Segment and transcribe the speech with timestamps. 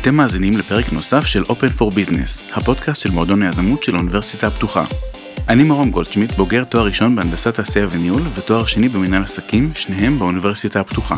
[0.00, 4.84] אתם מאזינים לפרק נוסף של Open for Business, הפודקאסט של מועדון היזמות של האוניברסיטה הפתוחה.
[5.48, 10.80] אני מרום גולדשמיט, בוגר תואר ראשון בהנדסת תעשייה וניהול ותואר שני במנהל עסקים, שניהם באוניברסיטה
[10.80, 11.16] הפתוחה.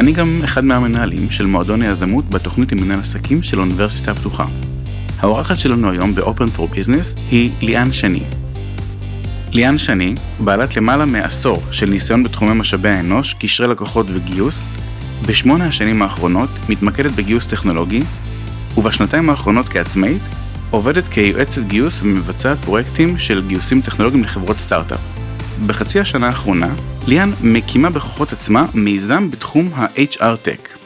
[0.00, 4.46] אני גם אחד מהמנהלים של מועדון היזמות בתוכנית למנהל עסקים של האוניברסיטה הפתוחה.
[5.18, 8.22] האורחת שלנו היום ב-Open for Business היא ליאן שני.
[9.52, 14.60] ליאן שני, בעלת למעלה מעשור של ניסיון בתחומי משאבי האנוש, קשרי לקוחות וגיוס,
[15.28, 18.00] בשמונה השנים האחרונות מתמקדת בגיוס טכנולוגי,
[18.76, 20.22] ובשנתיים האחרונות כעצמאית,
[20.70, 25.00] עובדת כיועצת גיוס ומבצעת פרויקטים של גיוסים טכנולוגיים לחברות סטארט-אפ.
[25.66, 26.74] בחצי השנה האחרונה,
[27.06, 30.78] ליאן מקימה בכוחות עצמה מיזם בתחום ה-HR Tech.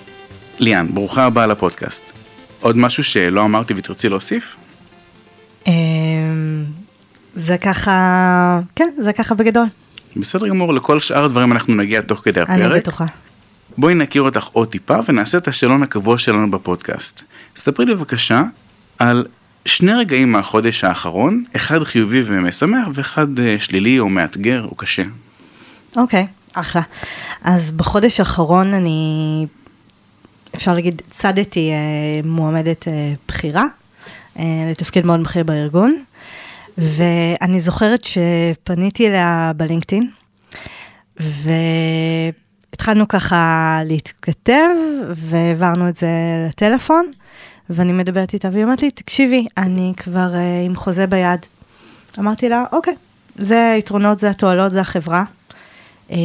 [0.59, 2.13] ליאן, ברוכה הבאה לפודקאסט.
[2.61, 4.57] עוד משהו שלא אמרתי ותרצי להוסיף?
[5.67, 5.73] אמ,
[7.35, 9.67] זה ככה, כן, זה ככה בגדול.
[10.17, 12.59] בסדר גמור, לכל שאר הדברים אנחנו נגיע תוך כדי הפרק.
[12.59, 13.05] אני בטוחה.
[13.79, 17.23] בואי נכיר אותך עוד טיפה ונעשה את השאלון הקבוע שלנו בפודקאסט.
[17.57, 18.43] ספרי לי בבקשה
[18.99, 19.27] על
[19.67, 25.03] שני רגעים מהחודש האחרון, אחד חיובי ומשמח ואחד אה, שלילי או מאתגר או קשה.
[25.97, 26.83] אוקיי, אחלה.
[27.43, 29.47] אז בחודש האחרון אני,
[30.55, 33.65] אפשר להגיד, צדתי אה, מועמדת אה, בכירה,
[34.71, 36.03] לתפקיד מאוד בכיר בארגון,
[36.79, 40.11] ואני זוכרת שפניתי אליה בלינקדאין,
[42.73, 44.69] והתחלנו ככה להתכתב,
[45.15, 46.09] והעברנו את זה
[46.49, 47.13] לטלפון,
[47.71, 51.47] ואני מדברת איתה, והיא אומרת לי, תקשיבי, אני כבר אה, עם חוזה ביד.
[52.19, 52.95] אמרתי לה, אוקיי,
[53.37, 55.25] זה היתרונות, זה התועלות, זה החברה.
[56.11, 56.17] אה,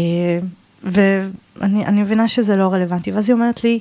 [0.84, 3.12] ואני מבינה שזה לא רלוונטי.
[3.12, 3.80] ואז היא אומרת לי,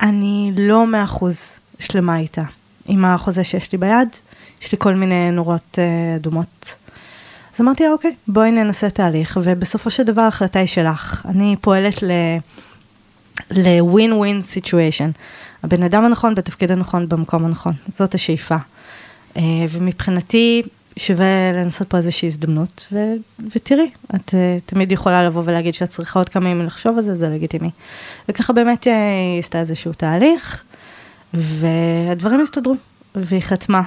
[0.00, 2.42] אני לא מאה אחוז שלמה איתה,
[2.86, 4.08] עם החוזה שיש לי ביד,
[4.62, 6.76] יש לי כל מיני נורות אה, אדומות.
[7.54, 11.26] אז אמרתי לה, אוקיי, בואי ננסה תהליך, ובסופו של דבר ההחלטה היא שלך.
[11.28, 12.10] אני פועלת ל...
[13.50, 15.18] ל-win-win situation.
[15.62, 18.56] הבן אדם הנכון בתפקיד הנכון במקום הנכון, זאת השאיפה.
[19.36, 20.62] אה, ומבחינתי
[20.96, 23.14] שווה לנסות פה איזושהי הזדמנות, ו-
[23.54, 24.34] ותראי, את uh,
[24.66, 27.70] תמיד יכולה לבוא ולהגיד שאת צריכה עוד כמה ימים לחשוב על זה, זה לגיטימי.
[28.28, 30.62] וככה באמת היא עשתה איזשהו תהליך,
[31.34, 32.74] והדברים הסתדרו,
[33.14, 33.82] והיא חתמה.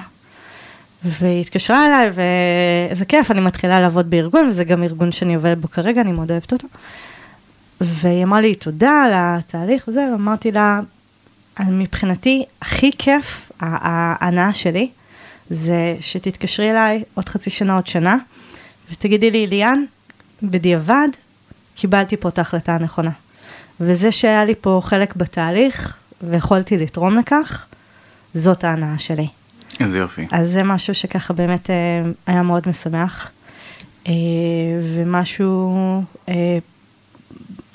[1.04, 5.70] והיא התקשרה אליי, ואיזה כיף, אני מתחילה לעבוד בארגון, וזה גם ארגון שאני עובדת בו
[5.70, 6.68] כרגע, אני מאוד אוהבת אותו.
[7.80, 10.80] והיא אמרה לי תודה על התהליך וזה, ואמרתי לה,
[11.60, 14.88] מבחינתי, הכי כיף, ההנאה שלי,
[15.50, 18.16] זה שתתקשרי אליי עוד חצי שנה, עוד שנה,
[18.92, 19.84] ותגידי לי, ליאן,
[20.42, 21.08] בדיעבד,
[21.74, 23.10] קיבלתי פה את ההחלטה הנכונה.
[23.80, 27.66] וזה שהיה לי פה חלק בתהליך, ויכולתי לתרום לכך,
[28.34, 29.26] זאת ההנאה שלי.
[29.80, 30.26] איזה יופי.
[30.30, 31.74] אז זה משהו שככה באמת אה,
[32.26, 33.30] היה מאוד משמח,
[34.06, 34.12] אה,
[34.94, 35.74] ומשהו
[36.28, 36.58] אה,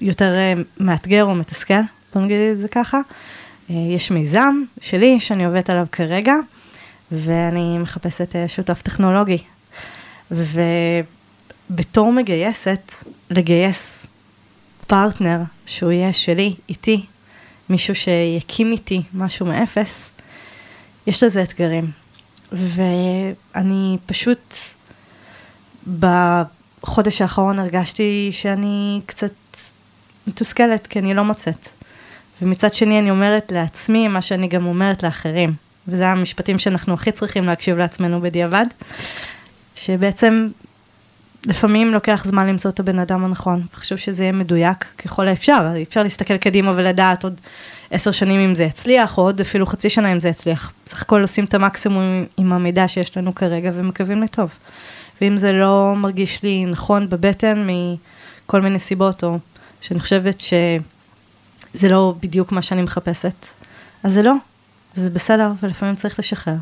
[0.02, 0.34] יותר
[0.80, 1.82] מאתגר או מתסכל,
[2.16, 3.00] בוא נגיד את זה ככה.
[3.70, 6.34] יש מיזם שלי שאני עובדת עליו כרגע,
[7.12, 9.38] ואני מחפשת שותף טכנולוגי.
[10.32, 12.92] ובתור מגייסת,
[13.30, 14.08] לגייס
[14.88, 17.06] פרטנר שהוא יהיה שלי, איתי,
[17.70, 20.12] מישהו שיקים איתי משהו מאפס,
[21.08, 21.92] יש לזה אתגרים.
[22.52, 24.56] ואני פשוט,
[26.00, 29.32] בחודש האחרון הרגשתי שאני קצת
[30.28, 31.70] מתוסכלת, כי אני לא מוצאת.
[32.42, 35.54] ומצד שני אני אומרת לעצמי מה שאני גם אומרת לאחרים.
[35.88, 38.66] וזה המשפטים שאנחנו הכי צריכים להקשיב לעצמנו בדיעבד,
[39.76, 40.48] שבעצם
[41.46, 43.62] לפעמים לוקח זמן למצוא את הבן אדם הנכון.
[43.74, 47.42] חשוב שזה יהיה מדויק ככל האפשר, אפשר להסתכל קדימה ולדעת עוד
[47.92, 50.74] עשר שנים אם זה יצליח, או עוד אפילו חצי שנה אם זה יצליח.
[50.86, 54.50] בסך הכל עושים את המקסימום עם המידע שיש לנו כרגע ומקווים לטוב.
[55.22, 59.38] ואם זה לא מרגיש לי נכון בבטן מכל מיני סיבות, או
[59.82, 63.46] שאני חושבת שזה לא בדיוק מה שאני מחפשת,
[64.04, 64.34] אז זה לא,
[64.96, 66.56] זה בסדר, ולפעמים צריך לשחרר.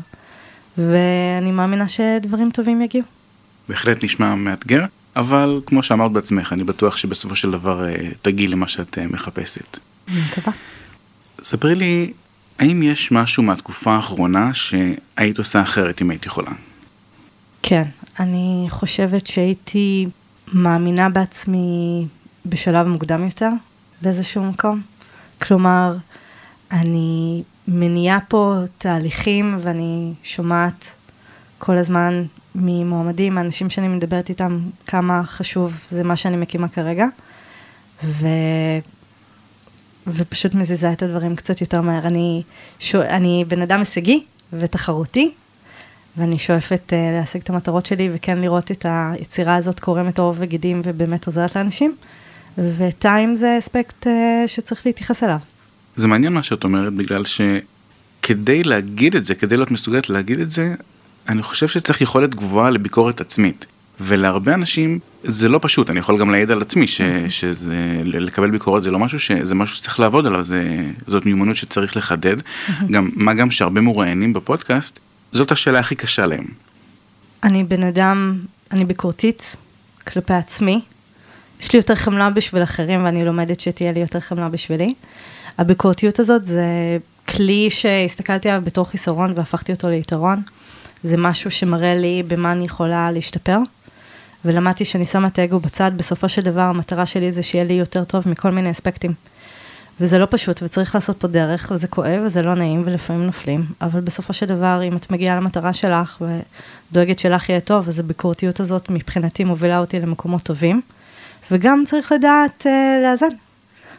[0.78, 3.04] ואני מאמינה שדברים טובים יגיעו.
[3.68, 4.84] בהחלט נשמע מאתגר,
[5.16, 9.78] אבל כמו שאמרת בעצמך, אני בטוח שבסופו של דבר אה, תגיעי למה שאת אה, מחפשת.
[10.08, 10.52] אני מקווה.
[11.42, 12.12] ספרי לי,
[12.58, 16.50] האם יש משהו מהתקופה האחרונה שהיית עושה אחרת אם היית יכולה?
[17.62, 17.84] כן,
[18.20, 20.06] אני חושבת שהייתי
[20.52, 22.06] מאמינה בעצמי
[22.46, 23.50] בשלב מוקדם יותר,
[24.02, 24.80] באיזשהו מקום.
[25.42, 25.96] כלומר,
[26.70, 30.94] אני מניעה פה תהליכים ואני שומעת
[31.58, 37.06] כל הזמן ממועמדים, מאנשים שאני מדברת איתם, כמה חשוב זה מה שאני מקימה כרגע.
[38.04, 38.26] ו...
[40.06, 42.06] ופשוט מזיזה את הדברים קצת יותר מהר.
[42.06, 42.42] אני,
[42.78, 45.32] שו, אני בן אדם הישגי ותחרותי,
[46.16, 50.80] ואני שואפת uh, להשיג את המטרות שלי וכן לראות את היצירה הזאת קורמת עור וגידים
[50.84, 51.96] ובאמת עוזרת לאנשים,
[52.58, 54.10] וטיים זה אספקט uh,
[54.46, 55.38] שצריך להתייחס אליו.
[55.96, 57.22] זה מעניין מה שאת אומרת, בגלל
[58.22, 60.74] כדי להגיד את זה, כדי להיות מסוגלת להגיד את זה,
[61.28, 63.66] אני חושב שצריך יכולת גבוהה לביקורת עצמית.
[64.00, 68.84] ולהרבה אנשים זה לא פשוט, אני יכול גם להעיד על עצמי ש, שזה, לקבל ביקורת
[68.84, 70.62] זה לא משהו, ש, זה משהו שצריך לעבוד עליו, זה,
[71.06, 72.36] זאת מיומנות שצריך לחדד.
[72.90, 75.00] גם, מה גם שהרבה מרואיינים בפודקאסט,
[75.32, 76.44] זאת השאלה הכי קשה להם.
[77.42, 78.38] אני בן אדם,
[78.70, 79.56] אני ביקורתית
[80.06, 80.80] כלפי עצמי.
[81.60, 84.94] יש לי יותר חמלה בשביל אחרים ואני לומדת שתהיה לי יותר חמלה בשבילי.
[85.58, 86.66] הביקורתיות הזאת זה
[87.28, 90.42] כלי שהסתכלתי עליו בתור חיסרון והפכתי אותו ליתרון.
[91.04, 93.58] זה משהו שמראה לי במה אני יכולה להשתפר.
[94.44, 98.04] ולמדתי שאני שמה את האגו בצד, בסופו של דבר המטרה שלי זה שיהיה לי יותר
[98.04, 99.12] טוב מכל מיני אספקטים.
[100.00, 104.00] וזה לא פשוט, וצריך לעשות פה דרך, וזה כואב, וזה לא נעים, ולפעמים נופלים, אבל
[104.00, 106.22] בסופו של דבר, אם את מגיעה למטרה שלך,
[106.90, 110.80] ודואגת שלך יהיה טוב, אז הביקורתיות הזאת מבחינתי מובילה אותי למקומות טובים.
[111.50, 113.26] וגם צריך לדעת uh, לאזן.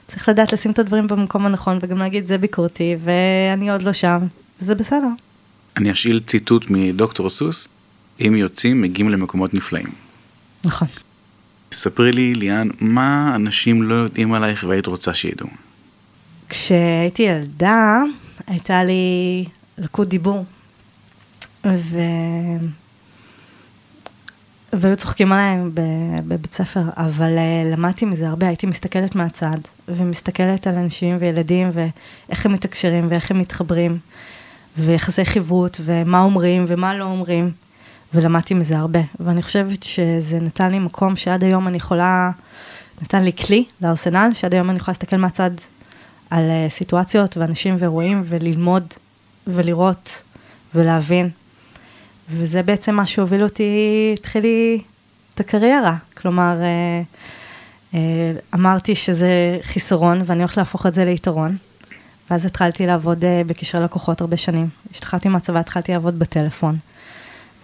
[0.08, 4.20] צריך לדעת לשים את הדברים במקום הנכון, וגם להגיד, זה ביקורתי, ואני עוד לא שם,
[4.62, 5.08] וזה בסדר.
[5.78, 7.68] אני אשאיל ציטוט מדוקטור סוס,
[8.20, 9.88] אם יוצאים, מגיעים למקומות נפלאים.
[10.66, 10.88] נכון.
[11.72, 15.48] ספרי לי, ליאן, מה אנשים לא יודעים עלייך והיית רוצה שידעו?
[16.50, 18.02] כשהייתי ילדה,
[18.48, 19.46] הייתה לי
[19.78, 20.46] לקות דיבור.
[21.66, 22.00] ו...
[24.74, 25.58] והיו צוחקים עליי
[26.28, 32.46] בבית ספר, אבל uh, למדתי מזה הרבה, הייתי מסתכלת מהצד, ומסתכלת על אנשים וילדים, ואיך
[32.46, 33.98] הם מתקשרים, ואיך הם מתחברים,
[34.78, 37.52] ויחסי חברות, ומה אומרים, ומה לא אומרים,
[38.14, 39.00] ולמדתי מזה הרבה.
[39.20, 42.32] ואני חושבת שזה נתן לי מקום שעד היום אני יכולה,
[43.02, 45.52] נתן לי כלי לארסנל, שעד היום אני יכולה להסתכל מהצד
[46.30, 48.94] על uh, סיטואציות ואנשים ואירועים, וללמוד,
[49.48, 50.24] ולראות,
[50.76, 51.30] ולהבין.
[52.30, 54.82] וזה בעצם מה שהוביל אותי, התחיל לי
[55.34, 55.96] את הקריירה.
[56.18, 57.02] כלומר, אה,
[57.94, 61.58] אה, אמרתי שזה חיסרון ואני הולכת להפוך את זה ליתרון.
[62.30, 64.70] ואז התחלתי לעבוד אה, בקשרי לקוחות הרבה שנים.
[64.92, 66.78] השתחררתי מהצבא, התחלתי לעבוד בטלפון.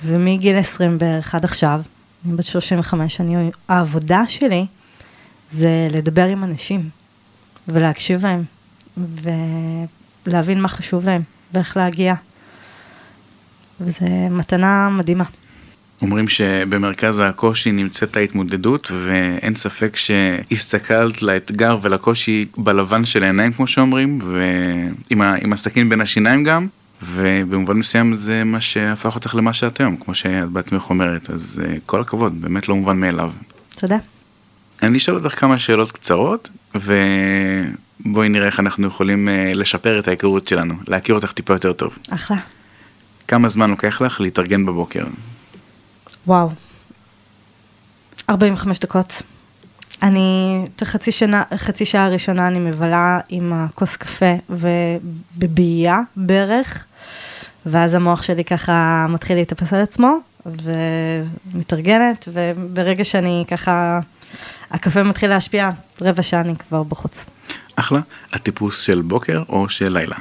[0.06, 1.82] ומגיל 20 בערך עד עכשיו,
[2.26, 4.66] אני בת 35, אני, העבודה שלי
[5.52, 6.90] זה לדבר עם אנשים
[7.68, 8.44] ולהקשיב להם
[10.26, 11.22] ולהבין מה חשוב להם
[11.54, 12.14] ואיך להגיע.
[13.82, 15.24] וזו מתנה מדהימה.
[16.02, 24.20] אומרים שבמרכז הקושי נמצאת ההתמודדות ואין ספק שהסתכלת לאתגר ולקושי בלבן של העיניים כמו שאומרים
[24.22, 26.68] ועם הסכין בין השיניים גם
[27.02, 31.76] ובמובן מסוים זה מה שהפך אותך למה שאת היום כמו שאת בעצמך אומרת אז אה,
[31.86, 33.32] כל הכבוד באמת לא מובן מאליו.
[33.80, 33.98] תודה.
[34.84, 40.48] אני אשאל אותך כמה שאלות קצרות ובואי נראה איך אנחנו יכולים אה, לשפר את ההיכרות
[40.48, 41.98] שלנו להכיר אותך טיפה יותר טוב.
[42.10, 42.38] אחלה.
[43.28, 45.04] כמה זמן לוקח לך להתארגן בבוקר?
[46.30, 46.50] וואו,
[48.30, 49.22] 45 דקות.
[50.04, 56.86] אני, את החצי שנה, חצי שעה הראשונה אני מבלה עם הכוס קפה ובבייה בערך,
[57.66, 64.00] ואז המוח שלי ככה מתחיל להתאפס על עצמו, ומתארגנת, וברגע שאני ככה,
[64.72, 65.70] הקפה מתחיל להשפיע,
[66.02, 67.26] רבע שעה אני כבר בחוץ.
[67.76, 68.00] אחלה.
[68.34, 70.18] הטיפוס של בוקר או של לילה?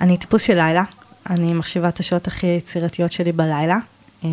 [0.00, 0.82] אני טיפוס של לילה.
[1.30, 3.78] אני מחשיבה את השעות הכי יצירתיות שלי בלילה.
[4.24, 4.28] אה,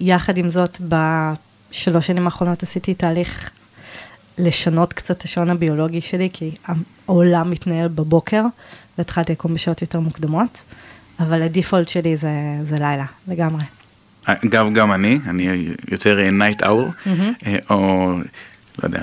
[0.00, 3.50] יחד עם זאת, בשלוש שנים האחרונות עשיתי תהליך
[4.38, 6.50] לשנות קצת את השעון הביולוגי שלי, כי
[7.06, 8.42] העולם מתנהל בבוקר,
[8.98, 10.64] והתחלתי לקום בשעות יותר מוקדמות,
[11.20, 12.30] אבל הדיפולט שלי זה,
[12.62, 13.64] זה לילה, לגמרי.
[14.24, 17.48] אגב, גם אני, אני יותר אה, אאור, mm-hmm.
[17.70, 18.12] או
[18.78, 19.02] לא יודע,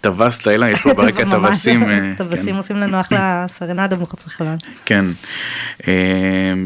[0.00, 1.90] טווס לילה, יש פה ברקע טווסים.
[1.90, 2.56] אה, טווסים כן.
[2.56, 4.56] עושים לנו אחלה סרנדה מחוץ לחלון.
[4.84, 5.04] כן,
[5.88, 5.92] אה,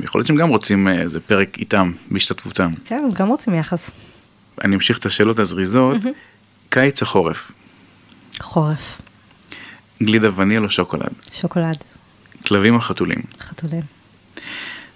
[0.03, 2.73] יכול להיות שהם גם רוצים איזה פרק איתם, בהשתתפותם.
[2.85, 3.91] כן, הם גם רוצים יחס.
[4.65, 5.97] אני אמשיך את השאלות הזריזות,
[6.69, 7.53] קיץ או חורף?
[8.41, 9.01] חורף.
[10.03, 11.13] גלידה וניל או שוקולד?
[11.33, 11.77] שוקולד.
[12.47, 13.23] כלבים או חתולים?
[13.41, 13.83] חתולים.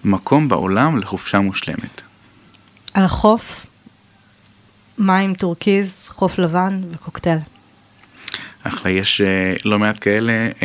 [0.04, 2.02] מקום בעולם לחופשה מושלמת?
[2.94, 3.66] על החוף,
[4.98, 7.38] מים טורקיז, חוף לבן וקוקטייל.
[8.64, 10.64] אחלה, יש uh, לא מעט כאלה uh,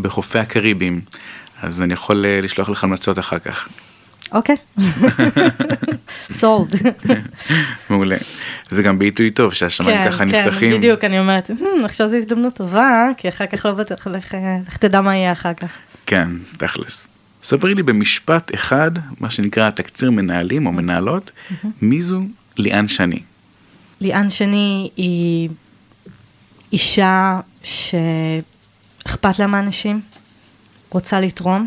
[0.00, 1.00] בחופי הקריבים,
[1.62, 3.68] אז אני יכול uh, לשלוח לך המלצות אחר כך.
[4.32, 4.56] אוקיי,
[6.30, 6.74] sold.
[7.90, 8.16] מעולה.
[8.68, 10.70] זה גם בעיתוי טוב שהשמיים כן, ככה כן, נפתחים.
[10.70, 14.76] כן, בדיוק, אני אומרת, hmm, עכשיו זו הזדמנות טובה, כי אחר כך לא בטח, לך
[14.76, 15.70] תדע מה יהיה אחר כך.
[16.06, 17.08] כן, תכלס.
[17.42, 18.90] ספרי לי במשפט אחד,
[19.20, 21.30] מה שנקרא תקציר מנהלים או מנהלות,
[21.82, 22.22] מי זו
[22.56, 23.20] ליאן שני?
[24.00, 25.48] ליאן שני היא
[26.72, 30.00] אישה שאכפת לה מאנשים,
[30.90, 31.66] רוצה לתרום,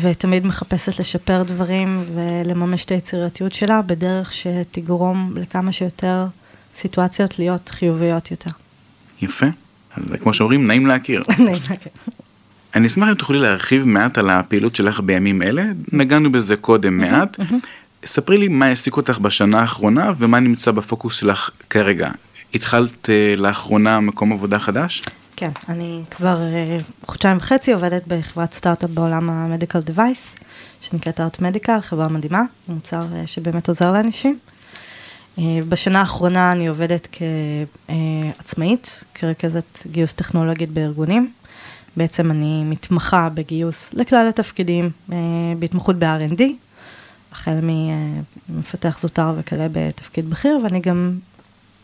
[0.00, 6.26] ותמיד מחפשת לשפר דברים ולממש את היצירתיות שלה בדרך שתגרום לכמה שיותר
[6.74, 8.50] סיטואציות להיות חיוביות יותר.
[9.22, 9.46] יפה.
[9.96, 11.22] אז כמו שאומרים, נעים להכיר.
[11.38, 11.92] נעים להכיר.
[12.74, 17.40] אני אשמח אם תוכלי להרחיב מעט על הפעילות שלך בימים אלה, נגענו בזה קודם מעט.
[18.04, 22.10] ספרי לי מה העסיק אותך בשנה האחרונה ומה נמצא בפוקוס שלך כרגע.
[22.54, 25.02] התחלת uh, לאחרונה מקום עבודה חדש?
[25.36, 30.36] כן, אני כבר uh, חודשיים וחצי עובדת בחברת סטארט-אפ בעולם המדיקל דווייס,
[30.80, 34.38] שנקראת ארט מדיקל, חברה מדהימה, מוצר uh, שבאמת עוזר לאנשים.
[35.68, 37.08] בשנה האחרונה אני עובדת
[38.38, 41.32] כעצמאית, כרכזת גיוס טכנולוגית בארגונים.
[41.96, 44.90] בעצם אני מתמחה בגיוס לכלל התפקידים,
[45.58, 46.42] בהתמחות ב-R&D,
[47.32, 51.18] החל ממפתח זוטר וכאלה בתפקיד בכיר, ואני גם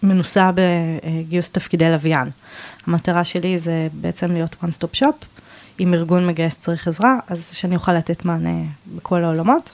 [0.07, 2.29] מנוסה בגיוס תפקידי לוויין.
[2.87, 5.27] המטרה שלי זה בעצם להיות one stop shop,
[5.81, 8.63] אם ארגון מגייס צריך עזרה, אז שאני אוכל לתת מענה
[8.97, 9.71] בכל העולמות.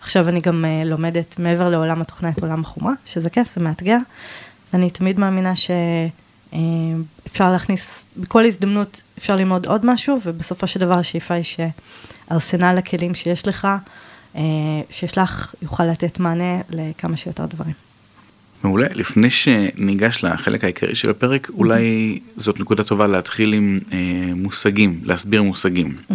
[0.00, 3.98] עכשיו אני גם uh, לומדת מעבר לעולם התוכנה את עולם החומה, שזה כיף, זה מאתגר.
[4.72, 10.94] ואני תמיד מאמינה שאפשר אה, להכניס, בכל הזדמנות אפשר ללמוד עוד משהו, ובסופו של דבר
[10.94, 13.68] השאיפה היא שארסנל הכלים שיש לך,
[14.34, 14.38] uh,
[14.90, 17.85] שיש לך, יוכל לתת מענה לכמה שיותר דברים.
[18.66, 18.86] מעולה.
[18.94, 21.50] לפני שניגש לחלק העיקרי של הפרק.
[21.50, 23.98] אולי זאת נקודה טובה להתחיל עם אה,
[24.34, 25.96] מושגים, להסביר מושגים.
[26.10, 26.14] Mm-hmm.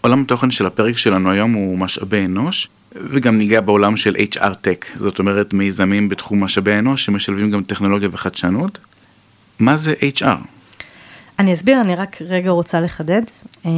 [0.00, 4.98] עולם התוכן של הפרק שלנו היום הוא משאבי אנוש, וגם ניגע בעולם של HR Tech,
[4.98, 8.78] זאת אומרת מיזמים בתחום משאבי האנוש שמשלבים גם טכנולוגיה וחדשנות.
[9.58, 10.38] מה זה HR?
[11.38, 13.22] אני אסביר, אני רק רגע רוצה לחדד.
[13.64, 13.68] Uh,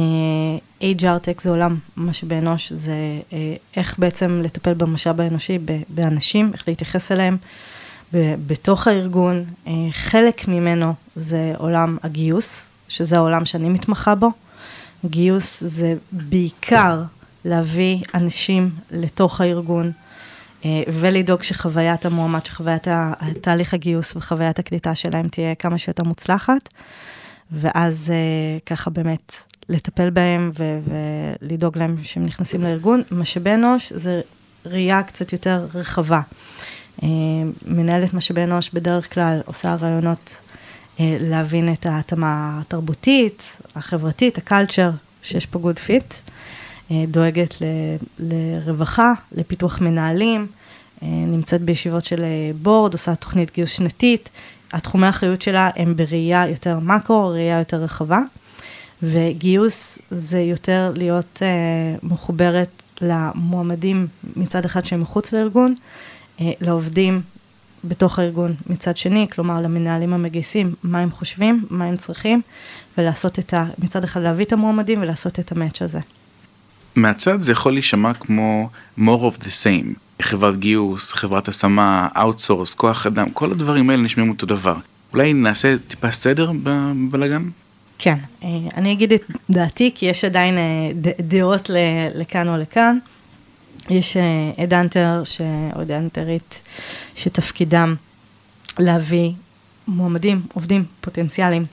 [0.81, 2.93] HR Tech זה עולם משאבי אנוש, זה
[3.29, 3.33] uh,
[3.75, 5.57] איך בעצם לטפל במשאב האנושי,
[5.89, 7.37] באנשים, איך להתייחס אליהם.
[8.47, 9.45] בתוך הארגון.
[9.67, 14.29] אה, חלק ממנו זה עולם הגיוס, שזה העולם שאני מתמחה בו.
[15.05, 17.01] גיוס זה בעיקר
[17.45, 19.91] להביא אנשים לתוך הארגון
[20.65, 22.87] אה, ולדאוג שחוויית המועמד, שחוויית
[23.41, 26.69] תהליך הגיוס וחוויית הקליטה שלהם תהיה כמה שיותר מוצלחת.
[27.51, 29.35] ואז אה, ככה באמת
[29.69, 33.03] לטפל בהם ולדאוג להם שהם נכנסים לארגון.
[33.11, 34.21] משאבי אנוש זה
[34.65, 36.21] ראייה קצת יותר רחבה.
[37.03, 37.07] אה,
[37.65, 40.41] מנהלת משאבי אנוש בדרך כלל עושה רעיונות
[40.99, 44.89] אה, להבין את ההתאמה התרבותית, החברתית, ה culture,
[45.23, 46.13] שיש פה good fit,
[46.91, 47.65] אה, דואגת ל,
[48.19, 50.47] לרווחה, לפיתוח מנהלים,
[51.03, 52.25] נמצאת בישיבות של
[52.61, 54.29] board, עושה תוכנית גיוס שנתית,
[54.73, 58.19] התחומי האחריות שלה הם בראייה יותר מקרו, ראייה יותר רחבה,
[59.03, 61.41] וגיוס זה יותר להיות
[62.03, 62.69] מחוברת
[63.01, 65.75] למועמדים מצד אחד שהם מחוץ לארגון,
[66.61, 67.21] לעובדים
[67.83, 72.41] בתוך הארגון מצד שני, כלומר למנהלים המגייסים, מה הם חושבים, מה הם צריכים,
[72.97, 73.65] ולעשות את ה...
[73.79, 75.99] מצד אחד להביא את המועמדים ולעשות את המאץ' הזה.
[76.95, 78.69] מהצד זה יכול להישמע כמו
[78.99, 84.29] more of the same, חברת גיוס, חברת השמה, outsource, כוח אדם, כל הדברים האלה נשמעים
[84.29, 84.75] אותו דבר.
[85.13, 87.49] אולי נעשה טיפה סדר בבלאגן?
[87.99, 91.69] כן, אה, אני אגיד את דעתי, כי יש עדיין אה, דעות
[92.15, 92.97] לכאן או לכאן.
[93.89, 94.17] יש
[94.63, 95.41] אדנטר ש...
[95.75, 96.61] או אדנטרית
[97.15, 97.95] שתפקידם
[98.79, 99.31] להביא
[99.87, 101.65] מועמדים, עובדים פוטנציאליים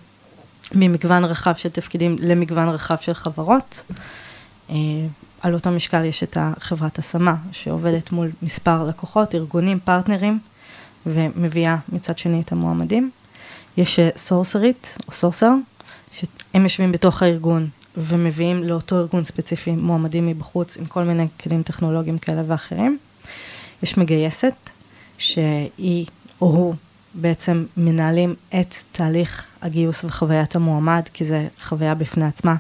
[0.74, 3.82] ממגוון רחב של תפקידים למגוון רחב של חברות.
[4.70, 4.76] אה,
[5.40, 10.38] על אותו משקל יש את החברת השמה שעובדת מול מספר לקוחות, ארגונים, פרטנרים,
[11.06, 13.10] ומביאה מצד שני את המועמדים.
[13.76, 15.52] יש סורסרית או סורסר,
[16.12, 22.18] שהם יושבים בתוך הארגון ומביאים לאותו ארגון ספציפי מועמדים מבחוץ עם כל מיני כלים טכנולוגיים
[22.18, 22.99] כאלה ואחרים.
[23.83, 24.54] יש מגייסת
[25.18, 26.07] שהיא
[26.40, 26.75] או הוא
[27.14, 32.57] בעצם מנהלים את תהליך הגיוס וחוויית המועמד, כי זה חוויה בפני עצמה.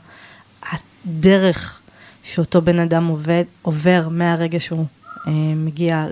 [0.62, 1.80] הדרך
[2.22, 4.84] שאותו בן אדם עובד, עובר מהרגע שהוא
[5.26, 6.06] אה, מגיע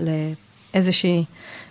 [0.77, 1.23] לאיזושהי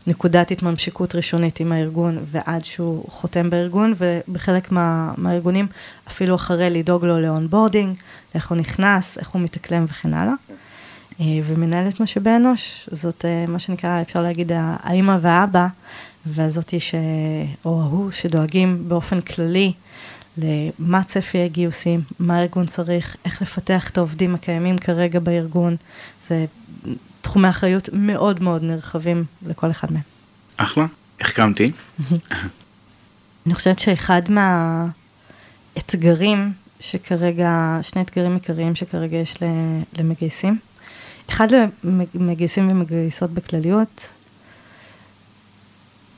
[0.06, 5.66] נקודת התממשקות ראשונית עם הארגון ועד שהוא חותם בארגון, ובחלק מה, מהארגונים
[6.08, 7.96] אפילו אחרי לדאוג לו ל onboarding,
[8.34, 10.32] איך הוא נכנס, איך הוא מתאקלם וכן הלאה.
[11.20, 15.66] אה, ומנהלת משאבי אנוש, זאת אה, מה שנקרא, אפשר להגיד, האימא והאבא,
[16.26, 16.94] והזאתי ש...
[17.64, 19.72] או ההוא שדואגים באופן כללי
[20.38, 25.76] למה צפי הגיוסים, מה הארגון צריך, איך לפתח את העובדים הקיימים כרגע בארגון.
[26.28, 26.44] זה
[27.26, 30.02] תחומי אחריות מאוד מאוד נרחבים לכל אחד מהם.
[30.56, 30.86] אחלה,
[31.20, 31.72] החכמתי.
[33.46, 34.22] אני חושבת שאחד
[35.76, 39.34] מהאתגרים שכרגע, שני אתגרים עיקריים שכרגע יש
[39.98, 40.58] למגייסים,
[41.30, 41.48] אחד
[42.14, 44.08] למגייסים ומגייסות בכלליות,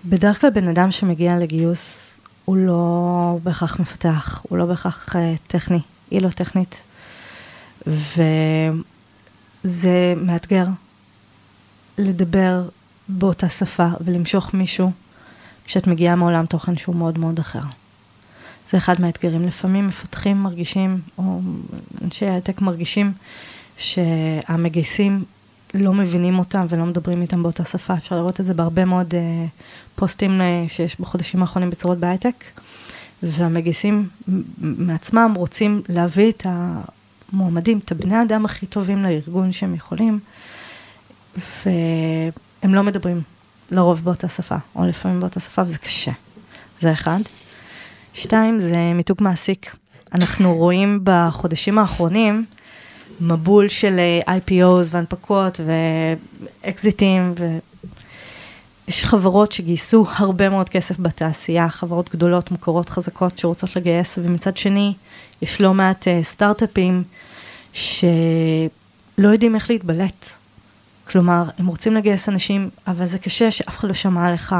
[0.04, 5.80] בדרך כלל בן אדם שמגיע לגיוס הוא לא בהכרח מפתח, הוא לא בהכרח uh, טכני,
[6.10, 6.82] היא לא טכנית.
[9.64, 10.66] וזה מאתגר,
[11.98, 12.68] לדבר
[13.08, 14.90] באותה שפה ולמשוך מישהו
[15.64, 17.60] כשאת מגיעה מעולם תוכן שהוא מאוד מאוד אחר.
[18.70, 19.46] זה אחד מהאתגרים.
[19.46, 21.40] לפעמים מפתחים מרגישים, או
[22.04, 23.12] אנשי הייטק מרגישים,
[23.78, 25.24] שהמגייסים
[25.74, 27.94] לא מבינים אותם ולא מדברים איתם באותה שפה.
[27.94, 29.16] אפשר לראות את זה בהרבה מאוד uh,
[29.96, 32.44] פוסטים uh, שיש בחודשים האחרונים בצורות בהייטק.
[33.22, 34.08] והמגייסים
[34.58, 36.46] מעצמם רוצים להביא את
[37.32, 40.20] המועמדים, את הבני האדם הכי טובים לארגון שהם יכולים,
[41.64, 43.22] והם לא מדברים
[43.70, 46.12] לרוב באותה שפה, או לפעמים באותה שפה, וזה קשה.
[46.80, 47.20] זה אחד.
[48.14, 49.76] שתיים, זה מיתוג מעסיק.
[50.14, 52.44] אנחנו רואים בחודשים האחרונים
[53.20, 55.60] מבול של אה, IPOs והנפקות
[56.64, 57.34] ואקזיטים,
[58.86, 64.94] ויש חברות שגייסו הרבה מאוד כסף בתעשייה, חברות גדולות, מוכרות, חזקות, שרוצות לגייס, ומצד שני,
[65.42, 67.02] יש לא מעט uh, סטארט-אפים
[67.72, 67.88] שלא
[69.18, 70.36] יודעים איך להתבלט.
[71.10, 74.54] כלומר, הם רוצים לגייס אנשים, אבל זה קשה שאף אחד לא שמע עליך.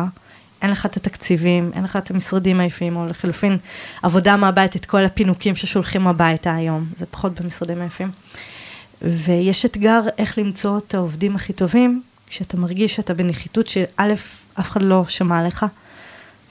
[0.62, 3.59] אין לך את התקציבים, אין לך את המשרדים היפים, או לחלופין,
[4.02, 8.11] עבודה מהבית, את כל הפינוקים ששולחים הביתה היום, זה פחות במשרדים היפים.
[9.02, 14.14] ויש אתגר איך למצוא את העובדים הכי טובים, כשאתה מרגיש שאתה בנחיתות שא',
[14.61, 15.67] אף אחד לא שמע עליך,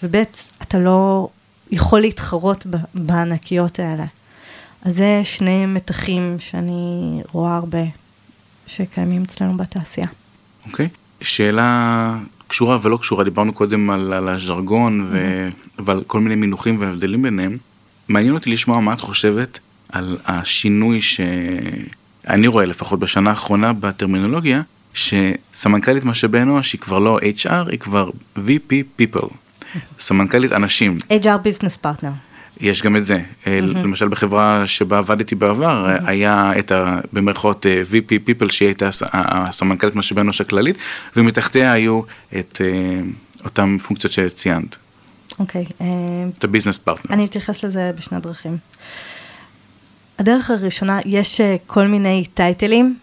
[0.04, 0.16] וב',
[0.62, 1.30] אתה לא
[1.72, 4.06] יכול להתחרות בענקיות האלה.
[4.82, 7.80] אז זה שני מתחים שאני רואה הרבה
[8.68, 10.08] שקיימים אצלנו בתעשייה.
[10.66, 10.86] אוקיי.
[10.86, 10.90] Okay.
[11.22, 15.48] שאלה קשורה ולא קשורה, דיברנו קודם על, על הז'רגון ו...
[15.80, 17.58] ועל כל מיני מינוחים והבדלים ביניהם.
[18.08, 19.60] מעניין אותי לשמוע מה את חושבת
[19.90, 24.62] על השינוי שאני רואה לפחות בשנה האחרונה בטרמינולוגיה,
[24.94, 29.28] שסמנכ"לית משאבי אנוש היא כבר לא HR, היא כבר VP People,
[30.00, 30.98] סמנכ"לית אנשים.
[31.10, 32.27] HR Business Partner.
[32.60, 33.18] יש גם את זה.
[33.18, 33.50] Mm-hmm.
[33.78, 36.10] למשל בחברה שבה עבדתי בעבר, mm-hmm.
[36.10, 37.00] היה את ה...
[37.14, 40.78] במרכאות אה, VP People שהיא הייתה הסמנכ"לית משאבי אנוש הכללית,
[41.16, 42.02] ומתחתיה היו
[42.40, 43.00] את אה,
[43.44, 44.76] אותן פונקציות שציינת.
[45.40, 45.66] אוקיי.
[45.66, 45.84] Okay,
[46.38, 47.14] את ה business partner.
[47.16, 48.58] אני אתייחס לזה בשני דרכים.
[50.20, 52.96] הדרך הראשונה, יש כל מיני טייטלים,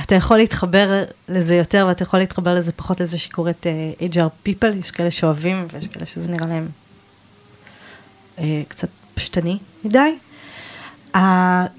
[0.00, 3.66] אתה יכול להתחבר לזה יותר ואתה יכול להתחבר לזה פחות לזה שקוראת
[4.00, 6.68] uh, HR People, יש כאלה שאוהבים ויש כאלה שזה נראה להם
[8.68, 10.14] קצת פשטני מדי.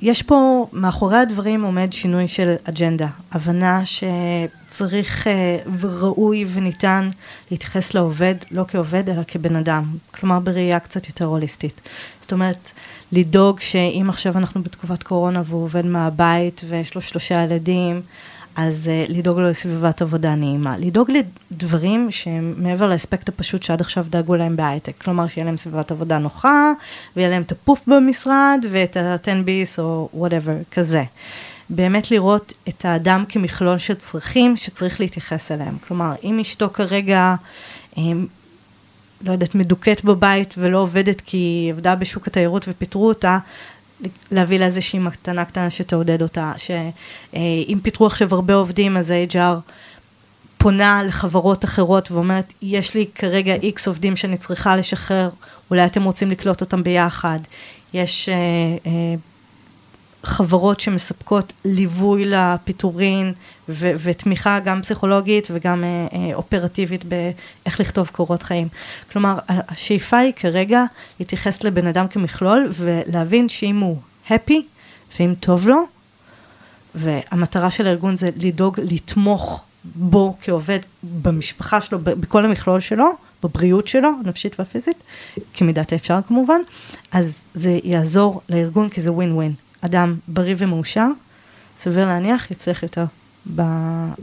[0.02, 7.10] יש פה, מאחורי הדברים עומד שינוי של אג'נדה, הבנה שצריך uh, וראוי וניתן
[7.52, 11.82] להתייחס לעובד לא כעובד אלא כבן אדם, כלומר בראייה קצת יותר הוליסטית.
[12.22, 12.72] זאת אומרת,
[13.12, 18.02] לדאוג שאם עכשיו אנחנו בתקופת קורונה והוא עובד מהבית ויש לו שלושה ילדים,
[18.56, 20.78] אז uh, לדאוג לו לסביבת עבודה נעימה.
[20.78, 24.94] לדאוג לדברים שהם מעבר לאספקט הפשוט שעד עכשיו דאגו להם בהייטק.
[25.02, 26.72] כלומר, שיהיה להם סביבת עבודה נוחה,
[27.16, 31.04] ויהיה להם את הפוף במשרד, ואת ה-10 ביס או whatever, כזה.
[31.70, 35.78] באמת לראות את האדם כמכלול של צרכים שצריך להתייחס אליהם.
[35.88, 37.36] כלומר, אם אשתו כרגע,
[37.98, 38.28] הם,
[39.22, 43.38] לא יודעת, מדוכאת בבית ולא עובדת כי היא עבדה בשוק התיירות ופיטרו אותה,
[44.32, 49.60] להביא לה איזושהי מתנה קטנה שתעודד אותה, שאם פיתרו עכשיו הרבה עובדים, אז ה-HR
[50.58, 55.30] פונה לחברות אחרות ואומרת, יש לי כרגע איקס עובדים שאני צריכה לשחרר,
[55.72, 57.40] אולי אתם רוצים לקלוט אותם ביחד.
[57.94, 58.36] יש אה,
[58.86, 59.16] אה,
[60.24, 63.34] חברות שמספקות ליווי לפיטורין
[63.70, 68.68] ו- ותמיכה גם פסיכולוגית וגם אה, אה, אופרטיבית באיך לכתוב קורות חיים.
[69.12, 70.84] כלומר, השאיפה היא כרגע
[71.20, 74.62] להתייחס לבן אדם כמכלול ולהבין שאם הוא happy
[75.20, 75.84] ואם טוב לו,
[76.96, 83.12] והמטרה של הארגון זה לדאוג לתמוך בו כעובד במשפחה שלו, בכל המכלול שלו,
[83.44, 84.98] בבריאות שלו, הנפשית והפיזית,
[85.54, 86.62] כמידת האפשר כמובן,
[87.12, 89.54] אז זה יעזור לארגון כי זה ווין ווין.
[89.82, 91.08] אדם בריא ומאושר,
[91.78, 93.06] סביר להניח, יצליח יותר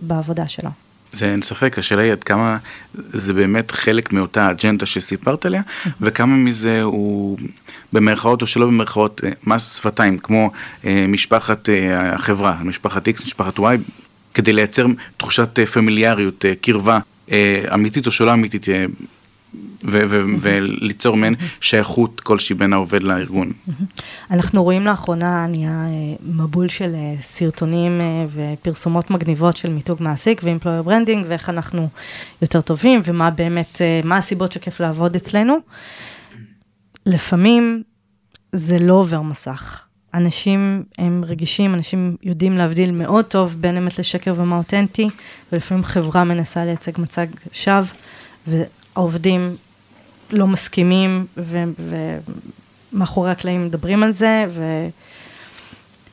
[0.03, 0.71] בעבודה שלו.
[1.13, 2.57] זה אין ספק, השאלה היא עד כמה
[2.95, 5.63] זה באמת חלק מאותה אג'נדה שסיפרת עליה,
[6.01, 7.39] וכמה מזה הוא
[7.93, 10.51] במרכאות או שלא במרכאות אה, מס שפתיים, כמו
[10.85, 13.63] אה, משפחת אה, החברה, משפחת X, משפחת Y,
[14.35, 16.99] כדי לייצר תחושת אה, פמיליאריות, אה, קרבה
[17.31, 18.85] אה, אמיתית או שלא אמיתית, אה,
[19.85, 23.53] וליצור מעין שייכות כלשהי בין העובד לארגון.
[24.31, 30.41] אנחנו רואים לאחרונה נהיה אה, מבול של אה, סרטונים אה, ופרסומות מגניבות של מיתוג מעסיק
[30.45, 31.89] ו employer branding ואיך אנחנו
[32.43, 35.57] יותר טובים ומה באמת, מה הסיבות שכיף לעבוד אצלנו.
[37.07, 37.83] לפעמים
[38.53, 39.85] זה לא עובר מסך.
[40.15, 45.09] אנשים הם רגישים, אנשים יודעים להבדיל מאוד טוב בין אמת לשקר ומה אותנטי,
[45.53, 47.83] ולפעמים חברה מנסה לייצג מצג שווא,
[48.47, 49.57] והעובדים
[50.31, 51.27] לא מסכימים,
[52.93, 54.45] ומאחורי הקלעים מדברים על זה,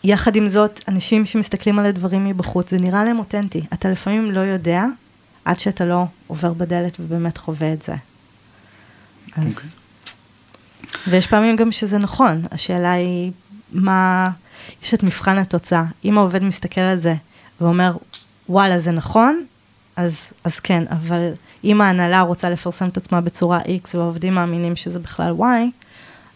[0.04, 3.62] ויחד עם זאת, אנשים שמסתכלים על הדברים מבחוץ, זה נראה להם אותנטי.
[3.74, 4.86] אתה לפעמים לא יודע,
[5.46, 7.96] עד שאתה לא עובר בדלת ובאמת חווה את זה.
[9.38, 9.58] אז...
[9.58, 9.62] Okay.
[9.64, 9.86] אוקיי.
[11.08, 13.32] ויש פעמים גם שזה נכון, השאלה היא
[13.72, 14.30] מה,
[14.84, 15.84] יש את מבחן התוצאה.
[16.06, 17.16] אם העובד מסתכל על זה
[17.62, 17.98] ואומר,
[18.50, 19.46] וואלה, זה נכון,
[19.96, 21.32] אז, אז כן, אבל
[21.64, 25.44] אם ההנהלה רוצה לפרסם את עצמה בצורה X והעובדים מאמינים שזה בכלל Y,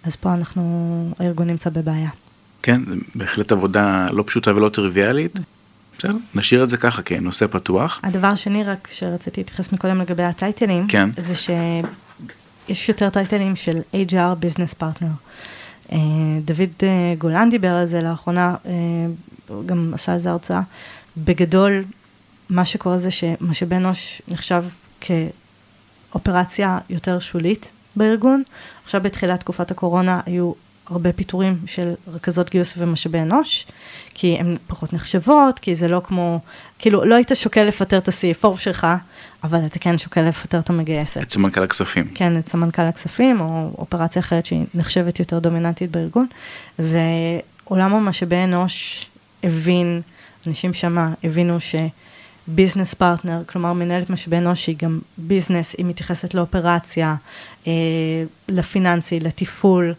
[0.03, 2.09] אז פה אנחנו, הארגון נמצא בבעיה.
[2.63, 2.81] כן,
[3.15, 5.39] בהחלט עבודה לא פשוטה ולא טריוויאלית.
[5.97, 7.99] בסדר, נשאיר את זה ככה כנושא פתוח.
[8.03, 11.09] הדבר השני רק שרציתי להתייחס מקודם לגבי הטייטלים, כן.
[11.17, 15.29] זה שיש יותר טייטלים של HR Business Partner.
[15.91, 15.97] אה,
[16.45, 18.71] דוד אה, גולן דיבר על זה לאחרונה, אה,
[19.65, 20.61] גם עשה על זה הרצאה.
[21.17, 21.83] בגדול,
[22.49, 24.63] מה שקורה זה שמשאבי אנוש נחשב
[25.01, 28.43] כאופרציה יותר שולית בארגון.
[28.83, 30.53] עכשיו בתחילת תקופת הקורונה היו
[30.89, 33.65] הרבה פיטורים של רכזות גיוס ומשאבי אנוש,
[34.13, 36.39] כי הן פחות נחשבות, כי זה לא כמו,
[36.79, 38.88] כאילו, לא היית שוקל לפטר את ה-CFO שלך,
[39.43, 41.21] אבל אתה כן שוקל לפטר את המגייסת.
[41.21, 42.07] את סמנכ"ל הכספים.
[42.15, 46.27] כן, את סמנכ"ל הכספים, או אופרציה אחרת שהיא נחשבת יותר דומיננטית בארגון,
[46.79, 49.05] ועולם המשאבי אנוש
[49.43, 50.01] הבין,
[50.47, 51.75] אנשים שמה הבינו ש...
[52.55, 57.15] business partner, כלומר מנהלת משאבי אנוש שהיא גם business, היא מתייחסת לאופרציה,
[57.67, 57.71] אה,
[58.47, 59.93] לפיננסי, לתפעול,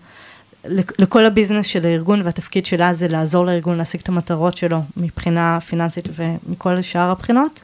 [0.99, 6.09] לכל הביזנס של הארגון והתפקיד שלה זה לעזור לארגון להשיג את המטרות שלו מבחינה פיננסית
[6.17, 7.63] ומכל שאר הבחינות,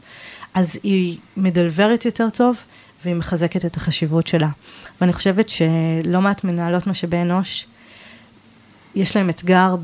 [0.55, 2.57] אז היא מדלברת יותר טוב
[3.05, 4.49] והיא מחזקת את החשיבות שלה.
[5.01, 7.67] ואני חושבת שלא מעט מנהלות משאבי אנוש,
[8.95, 9.77] יש להם אתגר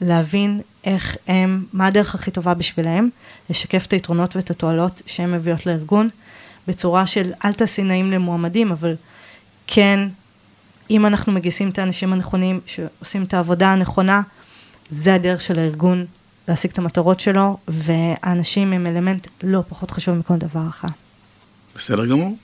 [0.00, 3.08] בלהבין איך הם, מה הדרך הכי טובה בשבילהם,
[3.50, 6.08] לשקף את היתרונות ואת התועלות שהן מביאות לארגון,
[6.68, 8.94] בצורה של אל תעשי נעים למועמדים, אבל
[9.66, 10.08] כן
[10.90, 14.22] אם אנחנו מגייסים את האנשים הנכונים, שעושים את העבודה הנכונה,
[14.90, 16.06] זה הדרך של הארגון
[16.48, 20.88] להשיג את המטרות שלו, והאנשים הם אלמנט לא פחות חשוב מכל דבר אחר.
[21.76, 22.36] בסדר גמור.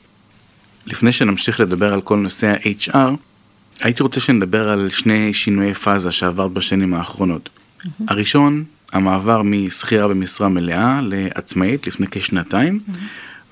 [0.86, 2.96] לפני שנמשיך לדבר על כל נושא ה-HR,
[3.80, 7.48] הייתי רוצה שנדבר על שני שינויי פאזה שעברת בשנים האחרונות.
[7.84, 8.04] Mm-hmm.
[8.08, 12.98] הראשון, המעבר משכירה במשרה מלאה לעצמאית לפני כשנתיים, mm-hmm.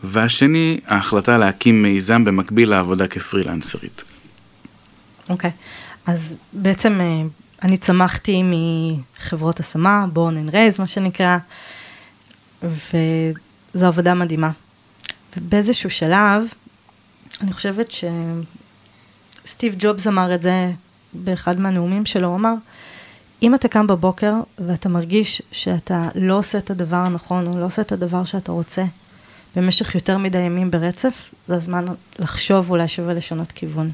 [0.05, 4.05] והשני, ההחלטה להקים מיזם במקביל לעבודה כפרילנסרית.
[5.29, 6.11] אוקיי, okay.
[6.11, 7.23] אז בעצם אה,
[7.63, 11.39] אני צמחתי מחברות השמה, born and raised, מה שנקרא,
[12.63, 14.51] וזו עבודה מדהימה.
[15.37, 16.43] ובאיזשהו שלב,
[17.41, 17.93] אני חושבת
[19.45, 20.73] שסטיב ג'ובס אמר את זה
[21.13, 22.55] באחד מהנאומים שלו, הוא אמר,
[23.43, 27.83] אם אתה קם בבוקר ואתה מרגיש שאתה לא עושה את הדבר הנכון, או לא עושה
[27.83, 28.85] את הדבר שאתה רוצה,
[29.57, 31.85] במשך יותר מדי ימים ברצף, זה הזמן
[32.19, 33.91] לחשוב אולי שווה לשנות כיוון.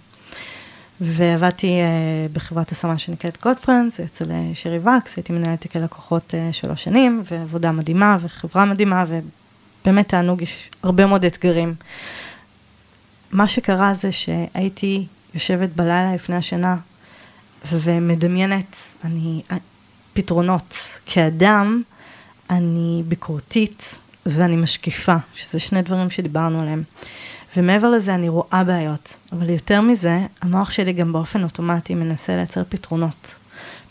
[1.00, 6.52] ועבדתי uh, בחברת השמה שנקראת קודפרנס, אצל uh, שרי וקס, הייתי מנהלת תיקי לקוחות uh,
[6.52, 11.74] שלוש שנים, ועבודה מדהימה, וחברה מדהימה, ובאמת תענוג, יש הרבה מאוד אתגרים.
[13.32, 16.76] מה שקרה זה שהייתי יושבת בלילה לפני השינה,
[17.72, 19.42] ומדמיינת, אני,
[20.12, 20.76] פתרונות.
[21.06, 21.82] כאדם,
[22.50, 26.82] אני ביקורתית ואני משקיפה, שזה שני דברים שדיברנו עליהם.
[27.56, 32.62] ומעבר לזה אני רואה בעיות, אבל יותר מזה, המוח שלי גם באופן אוטומטי מנסה לייצר
[32.68, 33.34] פתרונות.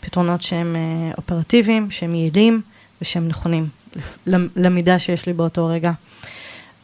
[0.00, 2.60] פתרונות שהם אה, אופרטיביים, שהם יעילים
[3.02, 3.68] ושהם נכונים
[4.56, 5.92] למידה שיש לי באותו רגע.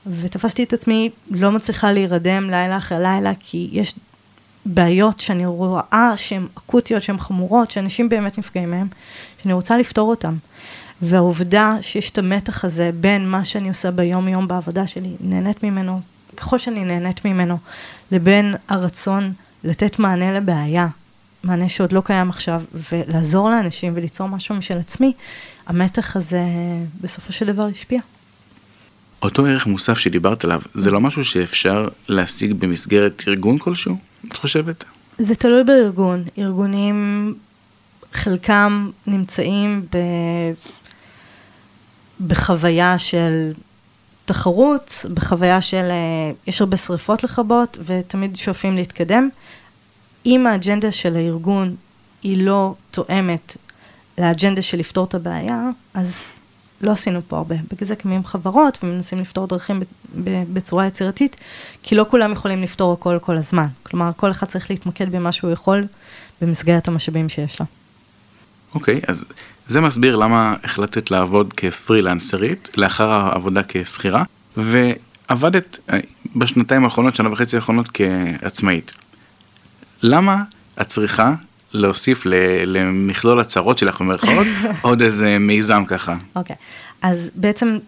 [0.07, 3.95] ותפסתי את עצמי לא מצליחה להירדם לילה אחרי לילה, כי יש
[4.67, 8.87] בעיות שאני רואה שהן אקוטיות, שהן חמורות, שאנשים באמת נפגעים מהן,
[9.43, 10.35] שאני רוצה לפתור אותן.
[11.03, 16.01] והעובדה שיש את המתח הזה בין מה שאני עושה ביום-יום בעבודה שלי, נהנית ממנו,
[16.37, 17.59] ככל שאני נהנית ממנו,
[18.13, 19.33] לבין הרצון
[19.65, 20.89] לתת מענה לבעיה,
[21.45, 25.13] מענה שעוד לא קיים עכשיו, ולעזור לאנשים וליצור משהו משל עצמי,
[25.67, 26.43] המתח הזה
[27.01, 28.01] בסופו של דבר השפיע.
[29.23, 33.97] אותו ערך מוסף שדיברת עליו, זה לא משהו שאפשר להשיג במסגרת ארגון כלשהו,
[34.29, 34.85] את חושבת?
[35.19, 36.25] זה תלוי בארגון.
[36.39, 37.35] ארגונים,
[38.13, 39.99] חלקם נמצאים ב...
[42.27, 43.53] בחוויה של
[44.25, 49.29] תחרות, בחוויה של, אה, יש הרבה שריפות לכבות ותמיד שואפים להתקדם.
[50.27, 51.77] אם האג'נדה של הארגון
[52.23, 53.57] היא לא תואמת
[54.19, 56.33] לאג'נדה של לפתור את הבעיה, אז
[56.81, 57.57] לא עשינו פה הרבה.
[57.73, 59.81] בגלל זה קמים חברות ומנסים לפתור דרכים
[60.53, 61.37] בצורה יצירתית,
[61.83, 63.67] כי לא כולם יכולים לפתור הכל כל הזמן.
[63.83, 65.87] כלומר, כל אחד צריך להתמקד במה שהוא יכול
[66.41, 67.67] במסגרת המשאבים שיש לו.
[68.75, 69.25] אוקיי, okay, אז
[69.67, 74.25] זה מסביר למה החלטת לעבוד כפרילנסרית לאחר העבודה כשכירה,
[74.57, 75.99] ועבדת אה,
[76.37, 78.93] בשנתיים האחרונות, שנה וחצי האחרונות כעצמאית.
[80.03, 80.43] למה
[80.81, 81.35] את צריכה
[81.73, 82.23] להוסיף
[82.67, 84.47] למכלול הצרות שלך במרכאות
[84.83, 86.17] עוד איזה מיזם ככה?
[86.37, 86.59] אוקיי, okay.
[87.03, 87.79] אז בעצם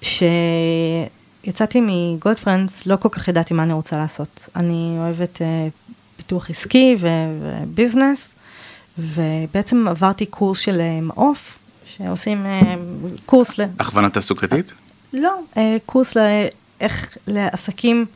[0.00, 4.48] כשיצאתי מגולדפרנדס לא כל כך ידעתי מה אני רוצה לעשות.
[4.56, 5.42] אני אוהבת uh,
[6.16, 8.34] פיתוח עסקי וביזנס,
[8.98, 12.74] ובעצם עברתי קורס של אה, מעוף, שעושים אה,
[13.26, 13.64] קורס ל...
[13.78, 14.74] הכוונה תעסוקתית?
[15.12, 18.06] לא, אה, קורס לאיך לעסקים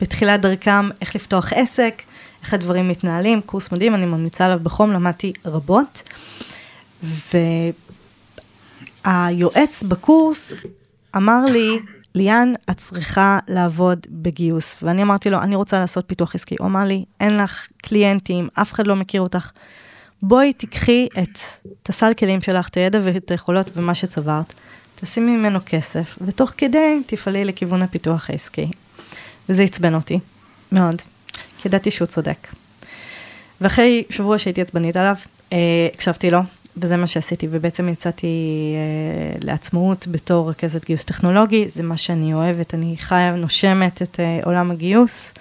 [0.00, 2.02] בתחילת דרכם, איך לפתוח עסק,
[2.44, 6.02] איך הדברים מתנהלים, קורס מדהים, אני ממליצה עליו בחום, למדתי רבות.
[9.04, 10.52] והיועץ בקורס
[11.16, 11.78] אמר לי,
[12.14, 14.76] ליאן, את צריכה לעבוד בגיוס.
[14.82, 16.56] ואני אמרתי לו, אני רוצה לעשות פיתוח עסקי.
[16.58, 19.50] הוא אמר לי, אין לך קליינטים, אף אחד לא מכיר אותך.
[20.22, 21.38] בואי תיקחי את,
[21.82, 24.54] את הסל כלים שלך, את הידע ואת היכולות ומה שצברת,
[25.00, 28.70] תשימי ממנו כסף, ותוך כדי תפעלי לכיוון הפיתוח העסקי.
[29.48, 30.18] וזה עצבן אותי,
[30.72, 31.02] מאוד,
[31.58, 32.48] כי ידעתי שהוא צודק.
[33.60, 35.16] ואחרי שבוע שהייתי עצבנית עליו,
[35.52, 36.40] אה, הקשבתי לו,
[36.76, 38.26] וזה מה שעשיתי, ובעצם יצאתי
[38.76, 44.40] אה, לעצמאות בתור רכזת גיוס טכנולוגי, זה מה שאני אוהבת, אני חיה, נושמת את אה,
[44.44, 45.34] עולם הגיוס,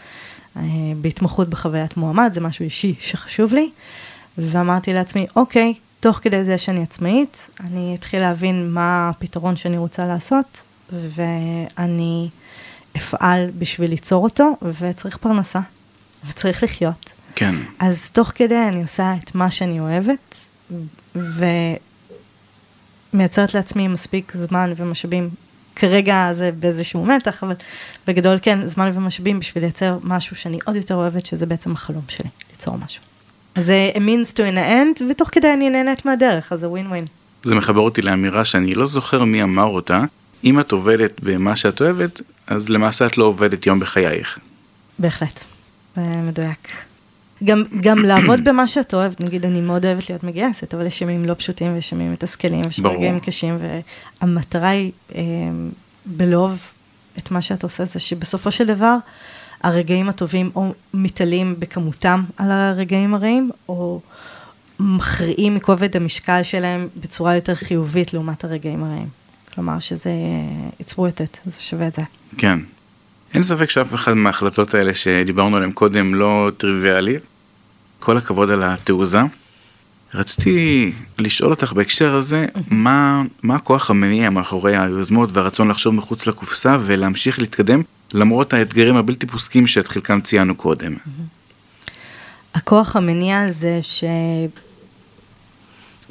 [0.57, 0.61] אה,
[1.01, 3.69] בהתמחות בחוויית מועמד, זה משהו אישי שחשוב לי,
[4.37, 10.05] ואמרתי לעצמי, אוקיי, תוך כדי זה שאני עצמאית, אני אתחיל להבין מה הפתרון שאני רוצה
[10.05, 12.29] לעשות, ואני
[12.97, 15.59] אפעל בשביל ליצור אותו, וצריך פרנסה,
[16.29, 17.11] וצריך לחיות.
[17.35, 17.55] כן.
[17.79, 20.45] אז תוך כדי אני עושה את מה שאני אוהבת,
[23.13, 25.29] ומייצרת לעצמי מספיק זמן ומשאבים.
[25.75, 27.55] כרגע זה באיזשהו מתח, אבל
[28.07, 32.29] בגדול כן, זמן ומשאבים בשביל לייצר משהו שאני עוד יותר אוהבת, שזה בעצם החלום שלי,
[32.51, 33.03] ליצור משהו.
[33.55, 36.87] אז זה a means to an end, ותוך כדי אני נהנית מהדרך, אז זה ווין
[36.87, 37.05] ווין.
[37.43, 40.03] זה מחבר אותי לאמירה שאני לא זוכר מי אמר אותה,
[40.43, 44.39] אם את עובדת במה שאת אוהבת, אז למעשה את לא עובדת יום בחייך.
[44.99, 45.43] בהחלט,
[45.97, 46.71] מדויק.
[47.43, 51.25] גם, גם לעבוד במה שאת אוהבת, נגיד, אני מאוד אוהבת להיות מגייסת, אבל יש ימים
[51.25, 53.57] לא פשוטים ויש ימים מתסכלים, ויש רגעים קשים,
[54.21, 55.21] והמטרה היא אה,
[56.05, 56.61] בלוב
[57.17, 58.97] את מה שאת עושה, זה שבסופו של דבר,
[59.63, 64.01] הרגעים הטובים או מתעלים בכמותם על הרגעים הרעים, או
[64.79, 69.07] מכריעים מכובד המשקל שלהם בצורה יותר חיובית לעומת הרגעים הרעים.
[69.53, 70.11] כלומר שזה,
[70.81, 72.01] it's worth it, זה שווה את זה.
[72.37, 72.59] כן.
[73.33, 77.17] אין ספק שאף אחד מההחלטות האלה שדיברנו עליהן קודם לא טריוויאלי.
[77.99, 79.19] כל הכבוד על התעוזה.
[80.13, 86.77] רציתי לשאול אותך בהקשר הזה, מה, מה הכוח המניע מאחורי היוזמות והרצון לחשוב מחוץ לקופסה
[86.79, 87.81] ולהמשיך להתקדם
[88.13, 90.95] למרות האתגרים הבלתי פוסקים שאת חלקם ציינו קודם.
[92.53, 93.79] הכוח המניע זה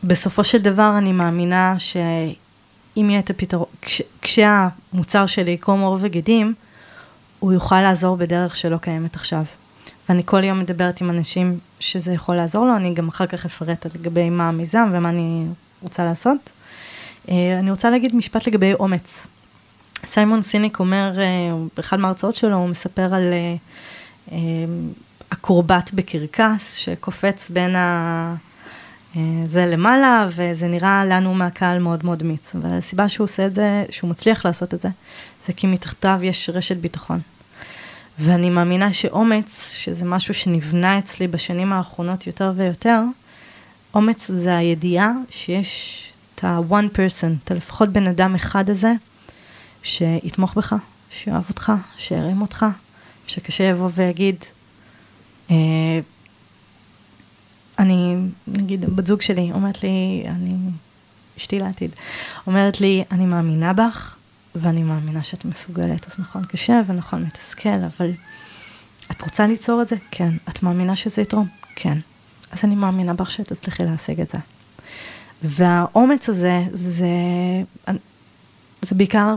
[0.02, 6.54] שבסופו של דבר אני מאמינה שאם יהיה את הפתרון, כש, כשהמוצר שלי יקרום עור וגידים,
[7.42, 9.44] הוא יוכל לעזור בדרך שלא קיימת עכשיו.
[10.08, 13.86] ואני כל יום מדברת עם אנשים שזה יכול לעזור לו, אני גם אחר כך אפרט
[13.96, 15.46] לגבי מה המיזם ומה אני
[15.82, 16.52] רוצה לעשות.
[17.28, 19.26] אה, אני רוצה להגיד משפט לגבי אומץ.
[20.06, 21.24] סיימון סיניק אומר, אה,
[21.76, 24.34] באחד מההרצאות שלו, הוא מספר על אה,
[25.30, 28.34] הקורבט בקרקס שקופץ בין ה...
[29.46, 32.52] זה למעלה, וזה נראה לנו מהקהל מאוד מאוד מיץ.
[32.62, 34.88] והסיבה שהוא עושה את זה, שהוא מצליח לעשות את זה,
[35.46, 37.20] זה כי מתחתיו יש רשת ביטחון.
[38.24, 43.00] ואני מאמינה שאומץ, שזה משהו שנבנה אצלי בשנים האחרונות יותר ויותר,
[43.94, 48.92] אומץ זה הידיעה שיש את ה-one person, את הלפחות בן אדם אחד הזה,
[49.82, 50.74] שיתמוך בך,
[51.10, 52.66] שאוהב אותך, שירים אותך,
[53.26, 54.36] שקשה יבוא ויגיד,
[55.50, 55.56] אה,
[57.78, 60.54] אני, נגיד, בת זוג שלי אומרת לי, אני
[61.38, 61.90] אשתי לעתיד,
[62.46, 64.16] אומרת לי, אני מאמינה בך,
[64.54, 68.10] ואני מאמינה שאת מסוגלת, אז נכון קשה ונכון מתסכל, אבל
[69.10, 69.96] את רוצה ליצור את זה?
[70.10, 70.30] כן.
[70.48, 71.46] את מאמינה שזה יתרום?
[71.76, 71.98] כן.
[72.50, 74.38] אז אני מאמינה בך שתצליחי להשיג את זה.
[75.42, 77.06] והאומץ הזה, זה,
[78.82, 79.34] זה בעיקר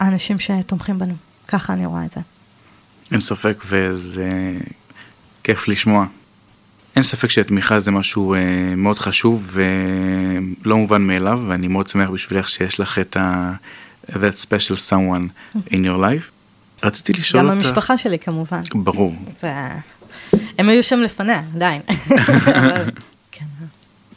[0.00, 1.14] האנשים שתומכים בנו.
[1.48, 2.20] ככה אני רואה את זה.
[3.12, 4.30] אין ספק, וזה
[5.44, 6.06] כיף לשמוע.
[6.96, 8.38] אין ספק שתמיכה זה משהו uh,
[8.76, 9.56] מאוד חשוב
[10.64, 13.52] ולא מובן מאליו, ואני מאוד שמח בשבילך שיש לך את ה...
[14.10, 16.30] that special someone in your life.
[16.82, 17.54] רציתי לשאול אותה...
[17.54, 18.60] גם המשפחה שלי כמובן.
[18.74, 19.14] ברור.
[19.40, 19.52] זה...
[20.58, 21.82] הם היו שם לפניה, עדיין.
[23.32, 23.44] כן.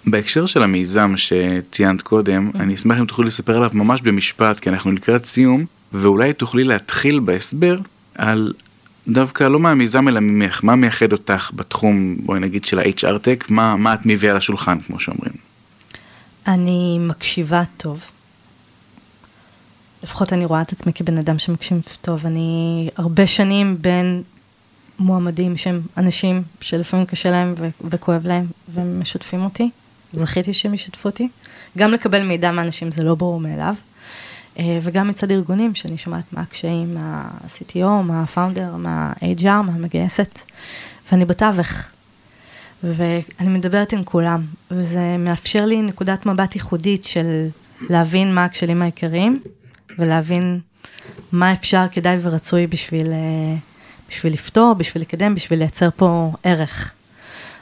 [0.05, 4.91] בהקשר של המיזם שציינת קודם, אני אשמח אם תוכלי לספר עליו ממש במשפט, כי אנחנו
[4.91, 7.77] לקראת סיום, ואולי תוכלי להתחיל בהסבר
[8.15, 8.53] על
[9.07, 13.75] דווקא לא מהמיזם אלא ממך, מה מייחד אותך בתחום, בואי נגיד, של ה-HR Tech, מה,
[13.75, 15.33] מה את מביאה לשולחן, כמו שאומרים.
[16.47, 17.99] אני מקשיבה טוב.
[20.05, 22.25] לפחות אני רואה את עצמי כבן אדם שמקשיב טוב.
[22.25, 24.23] אני הרבה שנים בין
[24.99, 29.69] מועמדים שהם אנשים שלפעמים קשה להם ו- וכואב להם, והם משתפים אותי.
[30.13, 31.27] זכיתי שהם ישתפו אותי.
[31.77, 33.75] גם לקבל מידע מאנשים זה לא ברור מאליו.
[34.59, 40.39] אה, וגם מצד ארגונים, שאני שומעת מה הקשיים, מה-CTO, מה-Founder, מה-HR, מה-מגייסת.
[41.11, 41.67] ואני בתווך,
[42.83, 44.41] ואני מדברת עם כולם,
[44.71, 47.47] וזה מאפשר לי נקודת מבט ייחודית של
[47.89, 49.41] להבין מה הכשלים העיקריים,
[49.99, 50.59] ולהבין
[51.31, 53.55] מה אפשר, כדאי ורצוי בשביל, אה,
[54.09, 56.93] בשביל לפתור, בשביל לקדם, בשביל לייצר פה ערך.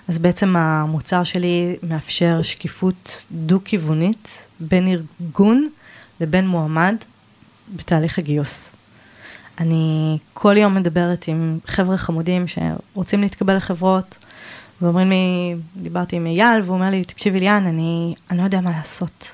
[0.07, 5.69] אז בעצם המוצר שלי מאפשר שקיפות דו-כיוונית בין ארגון
[6.21, 6.95] לבין מועמד
[7.75, 8.75] בתהליך הגיוס.
[9.59, 14.17] אני כל יום מדברת עם חבר'ה חמודים שרוצים להתקבל לחברות,
[14.81, 18.71] ואומרים לי, דיברתי עם אייל, והוא אומר לי, תקשיבי ליאן, אני, אני לא יודע מה
[18.71, 19.33] לעשות.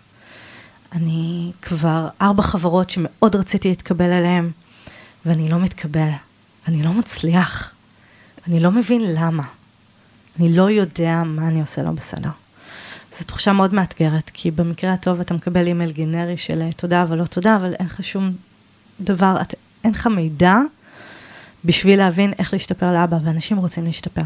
[0.92, 4.50] אני כבר ארבע חברות שמאוד רציתי להתקבל אליהן,
[5.26, 6.10] ואני לא מתקבל.
[6.68, 7.72] אני לא מצליח.
[8.48, 9.44] אני לא מבין למה.
[10.40, 12.30] אני לא יודע מה אני עושה לא בסדר.
[13.18, 17.26] זו תחושה מאוד מאתגרת, כי במקרה הטוב אתה מקבל אימייל גנרי של תודה אבל לא
[17.26, 18.32] תודה, אבל אין לך שום
[19.02, 20.56] דבר, את, אין לך מידע
[21.66, 24.22] בשביל להבין איך להשתפר לאבא, ואנשים רוצים להשתפר.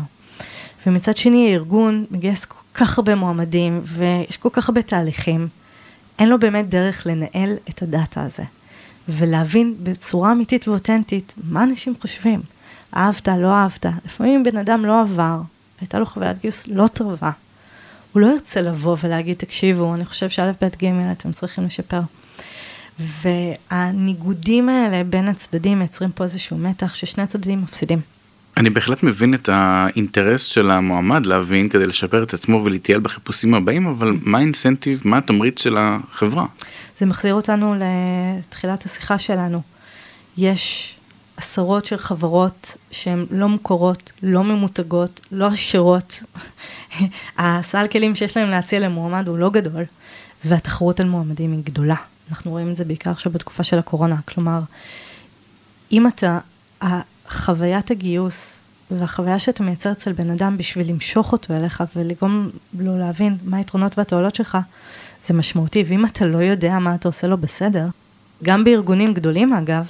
[0.87, 5.47] ומצד שני, הארגון מגייס כל כך הרבה מועמדים, ויש כל כך הרבה תהליכים,
[6.19, 8.43] אין לו באמת דרך לנהל את הדאטה הזה,
[9.09, 12.41] ולהבין בצורה אמיתית ואותנטית מה אנשים חושבים.
[12.95, 13.85] אהבת, לא אהבת.
[14.05, 15.41] לפעמים בן אדם לא עבר,
[15.81, 17.31] הייתה לו חוויית גיוס לא טובה.
[18.11, 22.01] הוא לא ירצה לבוא ולהגיד, תקשיבו, אני חושב שא', ב', ג', אתם צריכים לשפר.
[22.99, 28.01] והניגודים האלה בין הצדדים מייצרים פה איזשהו מתח ששני הצדדים מפסידים.
[28.57, 33.87] אני בהחלט מבין את האינטרס של המועמד להבין כדי לשפר את עצמו ולהתייעל בחיפושים הבאים,
[33.87, 36.45] אבל מה האינסנטיב, מה התמריץ של החברה?
[36.97, 39.61] זה מחזיר אותנו לתחילת השיחה שלנו.
[40.37, 40.95] יש
[41.37, 46.23] עשרות של חברות שהן לא מוכרות, לא ממותגות, לא עשירות.
[47.37, 49.83] הסל כלים שיש להם להציע למועמד הוא לא גדול,
[50.45, 51.95] והתחרות על מועמדים היא גדולה.
[52.29, 54.15] אנחנו רואים את זה בעיקר עכשיו בתקופה של הקורונה.
[54.25, 54.59] כלומר,
[55.91, 56.39] אם אתה,
[57.33, 58.59] חוויית הגיוס
[58.91, 63.97] והחוויה שאתה מייצר אצל בן אדם בשביל למשוך אותו אליך ולגרום לו להבין מה היתרונות
[63.97, 64.57] והתועלות שלך,
[65.23, 65.83] זה משמעותי.
[65.87, 67.87] ואם אתה לא יודע מה אתה עושה לו בסדר,
[68.43, 69.87] גם בארגונים גדולים אגב,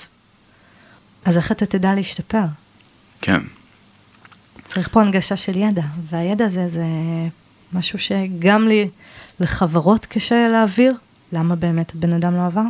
[1.26, 2.46] אז איך אתה תדע להשתפר?
[3.22, 3.40] כן.
[4.66, 6.86] צריך פה הנגשה של ידע, והידע הזה זה
[7.74, 8.90] משהו שגם לי,
[9.40, 10.94] לחברות קשה להעביר,
[11.32, 12.66] למה באמת הבן אדם לא עבר,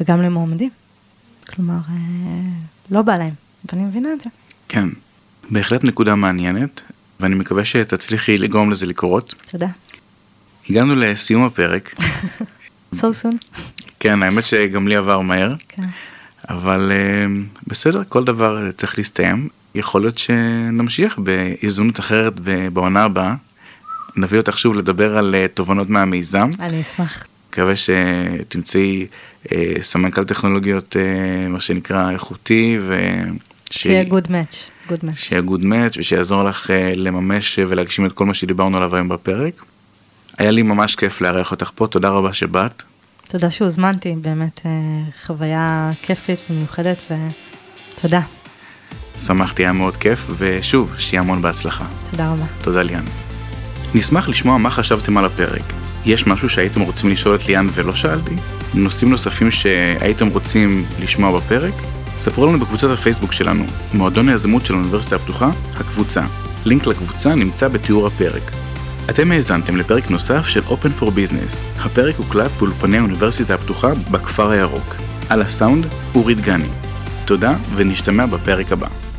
[0.00, 0.70] וגם למועמדים.
[1.50, 1.94] כלומר, אה,
[2.90, 3.49] לא בא להם.
[3.64, 4.30] ואני מבינה את זה.
[4.68, 4.88] כן,
[5.50, 6.82] בהחלט נקודה מעניינת,
[7.20, 9.34] ואני מקווה שתצליחי לגרום לזה לקרות.
[9.50, 9.66] תודה.
[10.70, 11.94] הגענו לסיום הפרק.
[12.94, 13.60] so soon.
[14.00, 15.54] כן, האמת שגם לי עבר מהר.
[15.68, 15.82] כן.
[16.48, 19.48] אבל uh, בסדר, כל דבר צריך להסתיים.
[19.74, 23.34] יכול להיות שנמשיך בהזדמנות אחרת ובעונה הבאה.
[24.16, 26.50] נביא אותך שוב לדבר על uh, תובנות מהמיזם.
[26.60, 27.26] אני אשמח.
[27.50, 29.06] מקווה שתמצאי
[29.44, 29.48] uh,
[29.82, 30.96] סמנכ"ל טכנולוגיות,
[31.48, 32.98] מה שנקרא, איכותי, ו...
[33.70, 35.14] שיהיה good match, good match.
[35.16, 39.64] שיהיה good match ושיעזור לך uh, לממש ולהגשים את כל מה שדיברנו עליו היום בפרק.
[40.38, 42.82] היה לי ממש כיף לארח אותך פה, תודה רבה שבאת.
[43.28, 47.02] תודה שהוזמנתי, באמת uh, חוויה כיפית ומיוחדת,
[47.94, 48.20] ותודה.
[49.18, 51.84] שמחתי, היה מאוד כיף, ושוב, שיהיה המון בהצלחה.
[52.10, 52.44] תודה רבה.
[52.62, 53.04] תודה ליאן.
[53.94, 55.62] נשמח לשמוע מה חשבתם על הפרק.
[56.06, 58.34] יש משהו שהייתם רוצים לשאול את ליאן ולא שאלתי?
[58.74, 61.74] נושאים נוספים שהייתם רוצים לשמוע בפרק?
[62.16, 66.22] ספרו לנו בקבוצת הפייסבוק שלנו, מועדון היזמות של האוניברסיטה הפתוחה, הקבוצה.
[66.64, 68.50] לינק לקבוצה נמצא בתיאור הפרק.
[69.10, 71.80] אתם האזנתם לפרק נוסף של Open for Business.
[71.80, 74.94] הפרק הוקלט באולפני האוניברסיטה הפתוחה בכפר הירוק.
[75.28, 76.68] על הסאונד, אורי דגני.
[77.24, 79.09] תודה ונשתמע בפרק הבא.